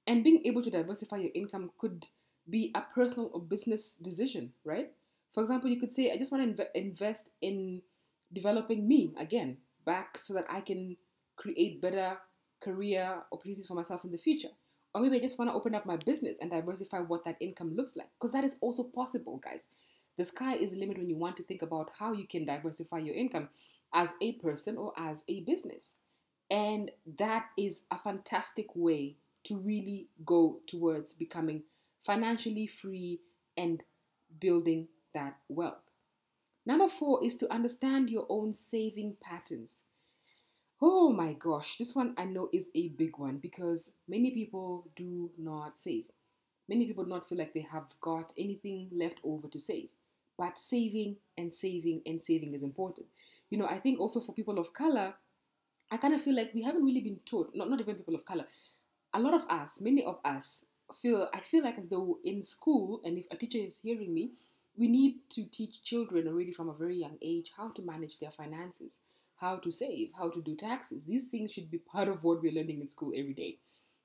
And 0.07 0.23
being 0.23 0.41
able 0.45 0.61
to 0.63 0.69
diversify 0.69 1.17
your 1.17 1.31
income 1.33 1.71
could 1.79 2.07
be 2.49 2.71
a 2.75 2.81
personal 2.81 3.31
or 3.33 3.41
business 3.41 3.95
decision, 3.95 4.51
right? 4.63 4.91
For 5.33 5.41
example, 5.41 5.69
you 5.69 5.79
could 5.79 5.93
say, 5.93 6.11
I 6.11 6.17
just 6.17 6.31
want 6.31 6.57
to 6.57 6.63
inv- 6.63 6.69
invest 6.75 7.29
in 7.41 7.81
developing 8.33 8.87
me 8.87 9.13
again, 9.17 9.57
back 9.85 10.17
so 10.17 10.33
that 10.33 10.45
I 10.49 10.61
can 10.61 10.97
create 11.35 11.81
better 11.81 12.17
career 12.61 13.21
opportunities 13.31 13.67
for 13.67 13.75
myself 13.75 14.03
in 14.03 14.11
the 14.11 14.17
future. 14.17 14.49
Or 14.93 15.01
maybe 15.01 15.17
I 15.17 15.19
just 15.19 15.37
want 15.37 15.51
to 15.51 15.55
open 15.55 15.75
up 15.75 15.85
my 15.85 15.97
business 15.97 16.37
and 16.39 16.49
diversify 16.49 16.99
what 16.99 17.25
that 17.25 17.35
income 17.41 17.75
looks 17.75 17.95
like. 17.95 18.07
Because 18.17 18.31
that 18.31 18.43
is 18.45 18.55
also 18.61 18.83
possible, 18.83 19.37
guys. 19.43 19.63
The 20.17 20.23
sky 20.23 20.55
is 20.55 20.71
the 20.71 20.77
limit 20.77 20.97
when 20.97 21.09
you 21.09 21.17
want 21.17 21.37
to 21.37 21.43
think 21.43 21.61
about 21.61 21.91
how 21.97 22.13
you 22.13 22.27
can 22.27 22.45
diversify 22.45 22.99
your 22.99 23.15
income 23.15 23.49
as 23.93 24.13
a 24.21 24.33
person 24.33 24.77
or 24.77 24.93
as 24.97 25.23
a 25.27 25.41
business. 25.41 25.91
And 26.49 26.91
that 27.17 27.47
is 27.57 27.81
a 27.91 27.97
fantastic 27.97 28.67
way 28.75 29.17
to 29.45 29.57
really 29.57 30.07
go 30.25 30.59
towards 30.67 31.13
becoming 31.13 31.63
financially 32.03 32.67
free 32.67 33.19
and 33.57 33.83
building 34.39 34.87
that 35.13 35.37
wealth. 35.49 35.81
Number 36.65 36.87
four 36.87 37.23
is 37.23 37.35
to 37.37 37.53
understand 37.53 38.09
your 38.09 38.25
own 38.29 38.53
saving 38.53 39.17
patterns. 39.21 39.81
Oh 40.81 41.11
my 41.11 41.33
gosh, 41.33 41.77
this 41.77 41.95
one 41.95 42.13
I 42.17 42.25
know 42.25 42.49
is 42.51 42.69
a 42.75 42.89
big 42.89 43.17
one 43.17 43.37
because 43.37 43.91
many 44.07 44.31
people 44.31 44.87
do 44.95 45.31
not 45.37 45.77
save. 45.77 46.05
Many 46.67 46.85
people 46.85 47.03
do 47.03 47.11
not 47.11 47.27
feel 47.27 47.37
like 47.37 47.53
they 47.53 47.67
have 47.71 47.85
got 48.01 48.33
anything 48.37 48.89
left 48.91 49.19
over 49.23 49.47
to 49.47 49.59
save. 49.59 49.89
But 50.37 50.57
saving 50.57 51.17
and 51.37 51.53
saving 51.53 52.01
and 52.05 52.21
saving 52.21 52.53
is 52.53 52.63
important. 52.63 53.07
You 53.49 53.57
know, 53.57 53.67
I 53.67 53.79
think 53.79 53.99
also 53.99 54.19
for 54.19 54.33
people 54.33 54.59
of 54.59 54.73
color, 54.73 55.13
I 55.91 55.97
kind 55.97 56.13
of 56.13 56.21
feel 56.21 56.35
like 56.35 56.53
we 56.53 56.63
haven't 56.63 56.85
really 56.85 57.01
been 57.01 57.19
taught, 57.25 57.51
not, 57.53 57.69
not 57.69 57.79
even 57.79 57.95
people 57.95 58.15
of 58.15 58.25
color, 58.25 58.45
a 59.13 59.19
lot 59.19 59.33
of 59.33 59.45
us, 59.49 59.79
many 59.79 60.03
of 60.03 60.19
us 60.25 60.65
feel, 61.01 61.29
I 61.33 61.39
feel 61.39 61.63
like 61.63 61.77
as 61.77 61.89
though 61.89 62.19
in 62.23 62.43
school, 62.43 63.01
and 63.03 63.17
if 63.17 63.25
a 63.31 63.37
teacher 63.37 63.59
is 63.59 63.79
hearing 63.79 64.13
me, 64.13 64.31
we 64.77 64.87
need 64.87 65.19
to 65.29 65.45
teach 65.45 65.83
children 65.83 66.27
already 66.27 66.51
from 66.51 66.69
a 66.69 66.73
very 66.73 66.97
young 66.97 67.17
age 67.21 67.51
how 67.55 67.69
to 67.69 67.81
manage 67.81 68.19
their 68.19 68.31
finances, 68.31 68.99
how 69.37 69.57
to 69.57 69.71
save, 69.71 70.09
how 70.17 70.29
to 70.29 70.41
do 70.41 70.55
taxes. 70.55 71.05
These 71.05 71.27
things 71.27 71.51
should 71.51 71.71
be 71.71 71.77
part 71.77 72.09
of 72.09 72.23
what 72.23 72.41
we're 72.41 72.51
learning 72.51 72.81
in 72.81 72.89
school 72.89 73.13
every 73.15 73.33
day. 73.33 73.59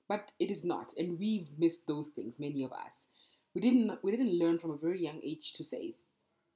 But 0.08 0.32
it 0.38 0.50
is 0.50 0.64
not, 0.64 0.92
and 0.96 1.18
we've 1.18 1.48
missed 1.58 1.86
those 1.86 2.08
things, 2.08 2.40
many 2.40 2.62
of 2.62 2.72
us. 2.72 3.06
We 3.54 3.60
didn't 3.60 3.98
we 4.02 4.10
didn't 4.10 4.38
learn 4.38 4.58
from 4.58 4.70
a 4.70 4.76
very 4.76 5.02
young 5.02 5.20
age 5.24 5.52
to 5.54 5.64
save. 5.64 5.94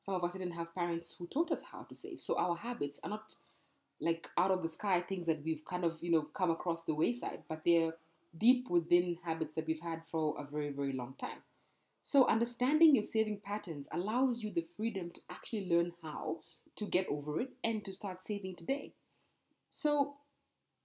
Some 0.04 0.14
of 0.14 0.24
us 0.24 0.32
didn't 0.32 0.52
have 0.52 0.74
parents 0.74 1.14
who 1.18 1.26
taught 1.26 1.50
us 1.50 1.62
how 1.62 1.82
to 1.82 1.94
save. 1.94 2.20
So 2.20 2.36
our 2.38 2.56
habits 2.56 3.00
are 3.02 3.10
not 3.10 3.34
like 4.00 4.28
out 4.36 4.50
of 4.50 4.62
the 4.62 4.68
sky 4.68 5.00
things 5.00 5.26
that 5.26 5.42
we've 5.44 5.64
kind 5.64 5.84
of, 5.84 5.98
you 6.02 6.10
know, 6.10 6.22
come 6.22 6.50
across 6.50 6.84
the 6.84 6.94
wayside, 6.94 7.42
but 7.48 7.62
they're 7.64 7.94
deep 8.36 8.68
within 8.68 9.16
habits 9.24 9.54
that 9.54 9.66
we've 9.66 9.80
had 9.80 10.02
for 10.10 10.34
a 10.38 10.44
very, 10.44 10.70
very 10.70 10.92
long 10.92 11.14
time. 11.18 11.38
So, 12.02 12.26
understanding 12.26 12.94
your 12.94 13.04
saving 13.04 13.38
patterns 13.38 13.88
allows 13.90 14.42
you 14.42 14.50
the 14.50 14.66
freedom 14.76 15.10
to 15.10 15.20
actually 15.30 15.70
learn 15.70 15.92
how 16.02 16.40
to 16.76 16.84
get 16.84 17.06
over 17.08 17.40
it 17.40 17.50
and 17.62 17.82
to 17.84 17.92
start 17.94 18.22
saving 18.22 18.56
today. 18.56 18.92
So, 19.70 20.16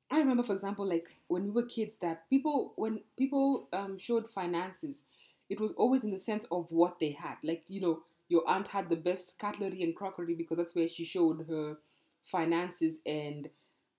I 0.10 0.20
remember, 0.20 0.44
for 0.44 0.54
example, 0.54 0.88
like 0.88 1.10
when 1.28 1.44
we 1.44 1.50
were 1.50 1.66
kids, 1.66 1.98
that 1.98 2.30
people, 2.30 2.74
when 2.78 3.02
people 3.18 3.68
um, 3.74 4.00
showed 4.00 4.30
finances, 4.30 5.02
it 5.50 5.60
was 5.60 5.74
always 5.74 6.04
in 6.04 6.12
the 6.12 6.18
sense 6.18 6.46
of 6.52 6.72
what 6.72 7.00
they 7.00 7.12
had. 7.12 7.36
Like, 7.44 7.64
you 7.68 7.82
know, 7.82 8.04
your 8.30 8.48
aunt 8.48 8.68
had 8.68 8.90
the 8.90 8.96
best 8.96 9.38
cutlery 9.40 9.84
and 9.84 9.96
crockery 9.96 10.36
because 10.36 10.58
that's 10.58 10.76
where 10.76 10.88
she 10.88 11.04
showed 11.04 11.46
her 11.50 11.78
finances, 12.24 12.98
and 13.06 13.50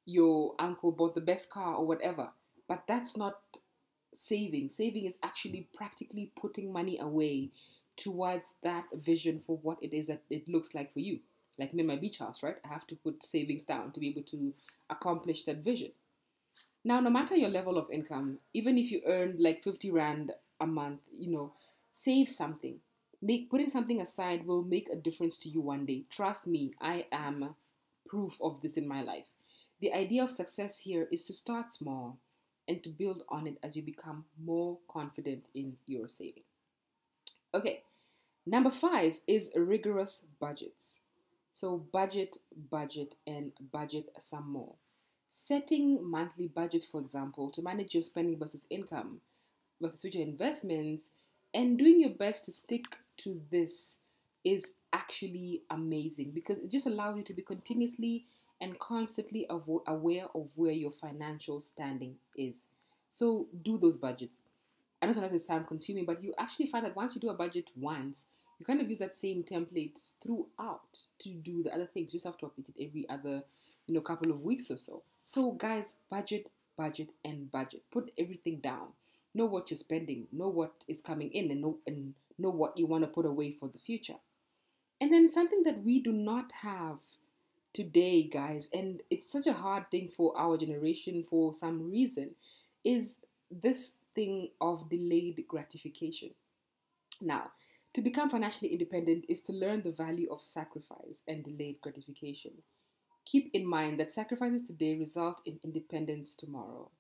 your 0.07 0.55
uncle 0.59 0.93
bought 0.93 1.15
the 1.15 1.21
best 1.21 1.51
car 1.51 1.75
or 1.75 1.87
whatever. 1.87 2.31
But 2.69 2.85
that's 2.87 3.17
not 3.17 3.39
saving. 4.15 4.71
Saving 4.71 5.05
is 5.05 5.19
actually 5.23 5.69
practically 5.75 6.33
putting 6.41 6.73
money 6.73 6.99
away 6.99 7.51
towards 7.97 8.55
that 8.63 8.85
vision 8.95 9.41
for 9.45 9.59
what 9.59 9.83
it 9.83 9.93
is 9.93 10.07
that 10.07 10.23
it 10.31 10.49
looks 10.49 10.75
like 10.75 10.93
for 10.93 11.01
you. 11.01 11.19
Like 11.59 11.75
me 11.75 11.81
in 11.81 11.89
my 11.89 11.97
beach 11.97 12.19
house, 12.19 12.43
right? 12.43 12.57
I 12.65 12.69
have 12.69 12.87
to 12.87 12.95
put 12.95 13.23
savings 13.23 13.65
down 13.65 13.91
to 13.93 14.01
be 14.01 14.09
able 14.09 14.23
to 14.23 14.55
accomplish 14.89 15.43
that 15.43 15.59
vision. 15.59 15.91
Now, 16.85 17.01
no 17.01 17.11
matter 17.11 17.37
your 17.37 17.51
level 17.51 17.77
of 17.77 17.91
income, 17.91 18.39
even 18.55 18.79
if 18.79 18.91
you 18.91 19.03
earn 19.07 19.37
like 19.39 19.63
50 19.63 19.91
Rand 19.91 20.33
a 20.61 20.67
month, 20.67 21.01
you 21.13 21.31
know, 21.31 21.53
save 21.93 22.29
something 22.29 22.79
make 23.23 23.50
putting 23.50 23.69
something 23.69 24.00
aside 24.00 24.47
will 24.47 24.62
make 24.62 24.89
a 24.89 24.97
difference 24.97 25.39
to 25.39 25.49
you 25.49 25.61
one 25.61 25.87
day. 25.87 26.05
Trust 26.11 26.47
me, 26.47 26.73
I 26.81 27.07
am 27.12 27.55
proof 28.09 28.39
of 28.41 28.61
this 28.62 28.77
in 28.77 28.89
my 28.89 29.03
life. 29.03 29.27
The 29.81 29.93
idea 29.93 30.23
of 30.25 30.31
success 30.31 30.79
here 30.79 31.09
is 31.11 31.27
to 31.27 31.33
start 31.33 31.73
small 31.73 32.19
and 32.69 32.83
to 32.83 32.89
build 32.89 33.25
on 33.29 33.47
it 33.47 33.59
as 33.62 33.77
you 33.77 33.83
become 33.83 34.25
more 34.43 34.79
confident 34.89 35.45
in 35.55 35.77
your 35.87 36.09
saving. 36.09 36.43
Okay, 37.55 37.83
number 38.47 38.71
five 38.71 39.19
is 39.27 39.50
rigorous 39.57 40.23
budgets. 40.39 41.00
So, 41.53 41.79
budget, 41.93 42.37
budget, 42.71 43.17
and 43.27 43.53
budget 43.73 44.09
some 44.19 44.50
more. 44.50 44.73
Setting 45.31 45.99
monthly 46.09 46.49
budgets, 46.49 46.87
for 46.87 47.00
example, 47.00 47.50
to 47.50 47.62
manage 47.62 47.95
your 47.95 48.03
spending 48.03 48.39
versus 48.39 48.67
income 48.71 49.21
versus 49.81 50.03
future 50.03 50.21
investments, 50.21 51.11
and 51.55 51.79
doing 51.79 52.00
your 52.00 52.11
best 52.11 52.45
to 52.45 52.53
stick 52.53 52.85
to 53.25 53.41
this 53.50 53.97
is 54.45 54.73
actually 54.93 55.62
amazing 55.71 56.33
because 56.35 56.59
it 56.59 56.71
just 56.71 56.87
allows 56.87 57.17
you 57.17 57.23
to 57.23 57.35
be 57.35 57.43
continuously 57.43 58.27
and 58.61 58.79
constantly 58.79 59.47
aware 59.49 60.27
of 60.35 60.50
where 60.57 60.73
your 60.73 60.93
financial 60.93 61.61
standing 61.61 62.15
is. 62.37 62.67
So 63.09 63.47
do 63.62 63.79
those 63.79 63.97
budgets. 63.97 64.39
I 65.03 65.07
know 65.07 65.12
sometimes 65.12 65.33
it's 65.33 65.47
time 65.47 65.65
consuming, 65.65 66.05
but 66.05 66.23
you 66.23 66.35
actually 66.39 66.67
find 66.67 66.85
that 66.85 66.97
once 66.97 67.15
you 67.15 67.21
do 67.21 67.31
a 67.31 67.35
budget 67.35 67.71
once, 67.75 68.27
you 68.59 68.67
kind 68.67 68.81
of 68.83 68.89
use 68.89 68.99
that 68.99 69.17
same 69.17 69.43
template 69.43 70.12
throughout 70.23 71.07
to 71.21 71.31
do 71.31 71.62
the 71.62 71.73
other 71.73 71.87
things. 71.87 72.12
You 72.12 72.19
just 72.19 72.27
have 72.27 72.37
to 72.39 72.47
update 72.47 72.69
it 72.69 72.87
every 72.87 73.09
other, 73.09 73.43
you 73.87 73.95
know, 73.95 74.03
couple 74.03 74.31
of 74.31 74.43
weeks 74.43 74.71
or 74.71 74.77
so. 74.77 75.03
So 75.25 75.53
guys, 75.53 75.95
budget, 76.11 76.50
budget, 76.77 77.12
and 77.25 77.50
budget. 77.50 77.83
Put 77.91 78.11
everything 78.19 78.59
down. 78.59 78.89
Know 79.35 79.47
what 79.47 79.71
you're 79.71 79.79
spending. 79.79 80.27
Know 80.33 80.49
what 80.49 80.85
is 80.89 81.00
coming 81.00 81.31
in, 81.33 81.50
and 81.50 81.62
know 81.62 81.79
and 81.87 82.15
know 82.41 82.51
what 82.51 82.77
you 82.77 82.87
want 82.87 83.05
to 83.05 83.09
put 83.09 83.27
away 83.27 83.53
for 83.53 83.69
the 83.69 83.79
future. 83.79 84.17
And 85.01 85.13
then 85.13 85.31
something 85.31 85.63
that 85.65 85.83
we 85.83 86.03
do 86.03 86.13
not 86.13 86.53
have 86.53 86.99
today, 87.73 88.25
guys, 88.25 88.69
and 88.73 89.03
it's 89.11 89.31
such 89.31 89.47
a 89.47 89.53
hard 89.53 89.91
thing 89.91 90.11
for 90.15 90.37
our 90.37 90.57
generation 90.59 91.23
for 91.23 91.55
some 91.55 91.91
reason, 91.91 92.31
is 92.85 93.17
this 93.51 93.93
thing 94.15 94.51
of 94.61 94.91
delayed 94.91 95.45
gratification. 95.49 96.31
Now, 97.21 97.51
to 97.95 98.03
become 98.03 98.31
financially 98.31 98.73
independent 98.73 99.27
is 99.29 99.41
to 99.43 99.53
learn 99.53 99.83
the 99.83 99.93
value 99.93 100.31
of 100.31 100.43
sacrifice 100.43 101.23
and 101.27 101.45
delayed 101.45 101.81
gratification. 101.81 102.53
Keep 103.25 103.51
in 103.53 103.67
mind 103.67 104.01
that 104.01 104.13
sacrifices 104.13 104.63
today 104.63 104.97
result 104.97 105.43
in 105.45 105.59
independence 105.63 106.37
tomorrow. 106.37 106.91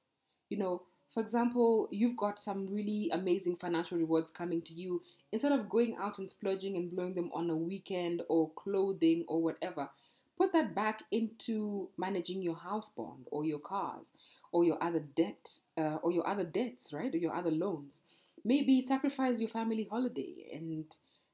You 0.48 0.58
know, 0.58 0.82
for 1.12 1.20
example, 1.20 1.88
you've 1.90 2.16
got 2.16 2.38
some 2.38 2.72
really 2.72 3.10
amazing 3.12 3.56
financial 3.56 3.98
rewards 3.98 4.30
coming 4.30 4.62
to 4.62 4.72
you. 4.72 5.02
Instead 5.32 5.52
of 5.52 5.68
going 5.68 5.96
out 6.00 6.18
and 6.18 6.28
splurging 6.28 6.76
and 6.76 6.90
blowing 6.90 7.14
them 7.14 7.30
on 7.34 7.50
a 7.50 7.56
weekend 7.56 8.22
or 8.28 8.50
clothing 8.50 9.24
or 9.26 9.42
whatever, 9.42 9.88
put 10.38 10.52
that 10.52 10.74
back 10.74 11.02
into 11.10 11.88
managing 11.98 12.42
your 12.42 12.54
house 12.54 12.90
bond 12.90 13.26
or 13.32 13.44
your 13.44 13.58
cars 13.58 14.06
or 14.52 14.64
your 14.64 14.82
other 14.82 15.00
debts 15.00 15.62
uh, 15.76 15.96
or 16.02 16.12
your 16.12 16.26
other 16.28 16.44
debts, 16.44 16.92
right? 16.92 17.12
Or 17.12 17.18
your 17.18 17.34
other 17.34 17.50
loans. 17.50 18.02
Maybe 18.44 18.80
sacrifice 18.80 19.40
your 19.40 19.48
family 19.48 19.88
holiday 19.90 20.48
and 20.52 20.84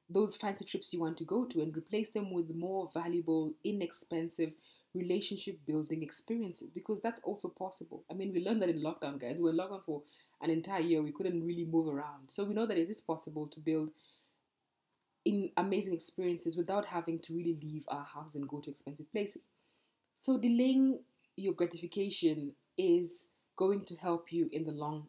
those 0.09 0.35
fancy 0.35 0.65
trips 0.65 0.91
you 0.91 1.01
want 1.01 1.17
to 1.17 1.23
go 1.23 1.45
to 1.45 1.61
and 1.61 1.75
replace 1.77 2.09
them 2.09 2.31
with 2.31 2.53
more 2.55 2.89
valuable, 2.93 3.53
inexpensive 3.63 4.53
relationship 4.97 5.59
building 5.65 6.03
experiences 6.03 6.69
because 6.73 7.01
that's 7.01 7.21
also 7.21 7.47
possible. 7.47 8.03
I 8.09 8.13
mean, 8.13 8.33
we 8.33 8.43
learned 8.43 8.61
that 8.61 8.69
in 8.69 8.81
lockdown, 8.81 9.19
guys. 9.19 9.37
We 9.37 9.45
were 9.45 9.53
locked 9.53 9.71
down 9.71 9.81
for 9.85 10.01
an 10.41 10.49
entire 10.49 10.81
year. 10.81 11.01
We 11.01 11.11
couldn't 11.11 11.45
really 11.45 11.65
move 11.65 11.87
around. 11.87 12.29
So 12.29 12.43
we 12.43 12.53
know 12.53 12.65
that 12.65 12.77
it 12.77 12.89
is 12.89 13.01
possible 13.01 13.47
to 13.47 13.59
build 13.59 13.91
in 15.25 15.51
amazing 15.57 15.93
experiences 15.93 16.55
without 16.55 16.85
having 16.85 17.19
to 17.19 17.33
really 17.33 17.57
leave 17.61 17.83
our 17.89 18.05
house 18.05 18.35
and 18.35 18.47
go 18.47 18.59
to 18.61 18.69
expensive 18.69 19.11
places. 19.11 19.43
So 20.15 20.37
delaying 20.37 20.99
your 21.35 21.53
gratification 21.53 22.53
is 22.77 23.27
going 23.55 23.83
to 23.85 23.95
help 23.95 24.31
you 24.31 24.49
in 24.51 24.65
the 24.65 24.71
long 24.71 25.07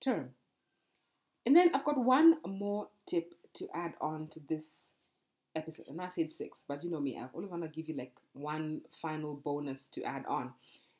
term. 0.00 0.30
And 1.44 1.56
then 1.56 1.70
I've 1.74 1.84
got 1.84 1.98
one 1.98 2.36
more 2.46 2.88
tip 3.06 3.34
to 3.54 3.66
add 3.74 3.94
on 4.00 4.28
to 4.28 4.40
this 4.48 4.92
episode. 5.54 5.88
And 5.88 6.00
I 6.00 6.08
said 6.08 6.30
six, 6.30 6.64
but 6.66 6.82
you 6.82 6.90
know 6.90 7.00
me, 7.00 7.18
I 7.18 7.26
only 7.34 7.48
want 7.48 7.62
to 7.62 7.68
give 7.68 7.88
you 7.88 7.96
like 7.96 8.20
one 8.32 8.82
final 8.90 9.34
bonus 9.34 9.86
to 9.88 10.02
add 10.02 10.24
on. 10.26 10.52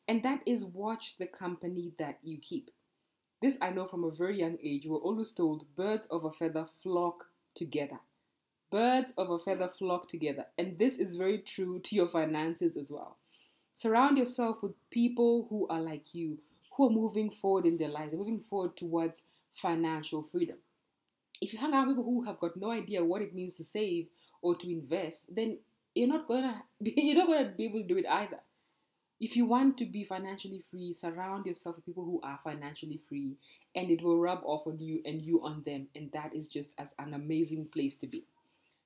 And 0.09 0.23
that 0.23 0.41
is 0.47 0.65
watch 0.65 1.17
the 1.19 1.27
company 1.27 1.93
that 1.99 2.19
you 2.23 2.39
keep. 2.39 2.71
This 3.41 3.59
I 3.61 3.71
know 3.71 3.87
from 3.87 4.05
a 4.05 4.11
very 4.11 4.39
young 4.39 4.59
age. 4.63 4.87
We're 4.87 4.99
always 4.99 5.33
told 5.33 5.65
birds 5.77 6.07
of 6.07 6.25
a 6.25 6.33
feather 6.33 6.67
flock 6.83 7.27
together. 7.55 7.99
Birds 8.71 9.13
of 9.19 9.31
a 9.31 9.39
feather 9.39 9.69
flock 9.69 10.09
together. 10.09 10.47
And 10.57 10.79
this 10.79 10.97
is 10.97 11.17
very 11.17 11.39
true 11.39 11.81
to 11.81 11.97
your 11.97 12.09
finances 12.09 12.77
as 12.77 12.91
well. 12.91 13.17
Surround 13.75 14.19
yourself 14.19 14.63
with 14.63 14.75
people 14.91 15.47
who 15.51 15.67
are 15.69 15.81
like 15.81 16.15
you, 16.15 16.39
who 16.77 16.87
are 16.87 16.91
moving 16.91 17.31
forward 17.31 17.67
in 17.67 17.79
their 17.79 17.89
lives, 17.89 18.13
moving 18.13 18.41
forward 18.41 18.77
towards 18.77 19.23
financial 19.55 20.23
freedom. 20.23 20.57
If 21.41 21.53
you 21.53 21.59
hang 21.59 21.75
out 21.75 21.89
with 21.89 21.97
people 21.97 22.13
who 22.13 22.23
have 22.25 22.39
got 22.39 22.57
no 22.57 22.71
idea 22.71 23.05
what 23.05 23.23
it 23.23 23.35
means 23.35 23.55
to 23.55 23.65
save 23.65 24.07
or 24.43 24.57
to 24.57 24.71
invest, 24.71 25.35
then 25.35 25.59
you're 25.95 26.09
not 26.09 26.27
gonna 26.27 26.63
you're 26.81 27.17
not 27.17 27.29
gonna 27.29 27.53
be 27.57 27.65
able 27.65 27.81
to 27.81 27.87
do 27.87 27.99
it 27.99 28.07
either. 28.07 28.41
If 29.21 29.37
you 29.37 29.47
want 29.47 29.79
to 29.79 29.85
be 29.85 30.03
financially 30.03 30.63
free, 30.69 30.93
surround 30.93 31.47
yourself 31.47 31.77
with 31.77 31.87
people 31.87 32.05
who 32.05 32.21
are 32.25 32.41
financially 32.43 33.01
free, 33.09 33.37
and 33.75 33.89
it 33.89 34.03
will 34.03 34.19
rub 34.19 34.41
off 34.45 34.67
on 34.67 34.81
you 34.81 35.01
and 35.05 35.23
you 35.23 35.45
on 35.45 35.63
them, 35.65 35.87
and 35.95 36.11
that 36.13 36.35
is 36.35 36.49
just 36.49 36.75
as 36.77 36.93
an 36.99 37.15
amazing 37.15 37.67
place 37.67 37.95
to 37.97 38.09
be. 38.09 38.25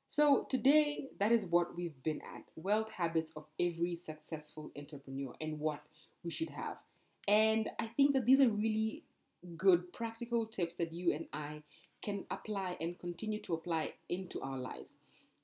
So 0.08 0.46
today, 0.50 1.08
that 1.18 1.32
is 1.32 1.46
what 1.46 1.74
we've 1.74 2.00
been 2.02 2.20
at: 2.20 2.42
wealth 2.54 2.90
habits 2.90 3.32
of 3.34 3.46
every 3.58 3.96
successful 3.96 4.70
entrepreneur 4.76 5.34
and 5.40 5.58
what 5.58 5.82
we 6.22 6.30
should 6.30 6.50
have. 6.50 6.76
And 7.26 7.70
I 7.78 7.86
think 7.86 8.12
that 8.12 8.26
these 8.26 8.40
are 8.40 8.48
really 8.48 9.04
good 9.56 9.92
practical 9.92 10.46
tips 10.46 10.76
that 10.76 10.92
you 10.92 11.12
and 11.12 11.26
I 11.32 11.62
can 12.02 12.24
apply 12.30 12.76
and 12.80 12.98
continue 12.98 13.40
to 13.42 13.54
apply 13.54 13.94
into 14.08 14.40
our 14.42 14.58
lives. 14.58 14.96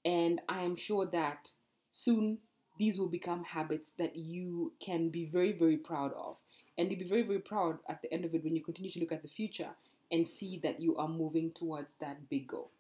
And 0.04 0.40
I 0.48 0.62
am 0.62 0.76
sure 0.76 1.06
that 1.06 1.52
soon 1.90 2.38
these 2.78 2.98
will 2.98 3.08
become 3.08 3.44
habits 3.44 3.92
that 3.98 4.16
you 4.16 4.72
can 4.80 5.08
be 5.10 5.26
very, 5.26 5.52
very 5.52 5.76
proud 5.76 6.12
of. 6.14 6.36
And 6.76 6.90
you'll 6.90 7.00
be 7.00 7.08
very, 7.08 7.22
very 7.22 7.38
proud 7.38 7.78
at 7.88 8.00
the 8.02 8.12
end 8.12 8.24
of 8.24 8.34
it 8.34 8.42
when 8.42 8.56
you 8.56 8.62
continue 8.62 8.90
to 8.90 9.00
look 9.00 9.12
at 9.12 9.22
the 9.22 9.28
future 9.28 9.70
and 10.10 10.26
see 10.26 10.58
that 10.62 10.80
you 10.80 10.96
are 10.96 11.08
moving 11.08 11.52
towards 11.52 11.94
that 12.00 12.28
big 12.28 12.48
goal. 12.48 12.70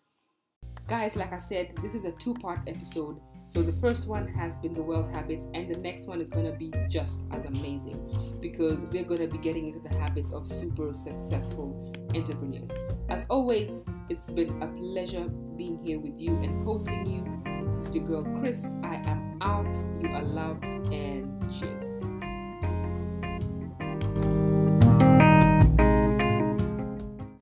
Guys, 0.88 1.16
like 1.16 1.32
I 1.32 1.38
said, 1.38 1.76
this 1.82 1.94
is 1.94 2.04
a 2.04 2.12
two 2.12 2.34
part 2.34 2.60
episode. 2.66 3.20
So 3.46 3.62
the 3.62 3.72
first 3.72 4.08
one 4.08 4.28
has 4.28 4.58
been 4.58 4.72
the 4.74 4.82
wealth 4.82 5.12
habits, 5.12 5.46
and 5.54 5.72
the 5.72 5.78
next 5.78 6.06
one 6.06 6.20
is 6.20 6.28
going 6.28 6.46
to 6.46 6.52
be 6.52 6.72
just 6.88 7.20
as 7.32 7.44
amazing 7.44 8.38
because 8.40 8.84
we're 8.86 9.04
going 9.04 9.20
to 9.20 9.26
be 9.26 9.38
getting 9.38 9.68
into 9.68 9.80
the 9.80 9.96
habits 9.98 10.32
of 10.32 10.48
super 10.48 10.92
successful 10.92 11.92
entrepreneurs. 12.14 12.70
As 13.08 13.26
always, 13.28 13.84
it's 14.08 14.30
been 14.30 14.62
a 14.62 14.66
pleasure 14.68 15.24
being 15.56 15.82
here 15.82 16.00
with 16.00 16.18
you 16.18 16.34
and 16.36 16.64
hosting 16.64 17.06
you. 17.06 17.76
It's 17.76 17.94
your 17.94 18.04
girl 18.04 18.24
Chris. 18.40 18.74
I 18.82 18.96
am 19.06 19.38
out. 19.42 19.76
You 20.00 20.08
are 20.10 20.22
loved 20.22 20.64
and 20.64 21.52
cheers. 21.52 22.01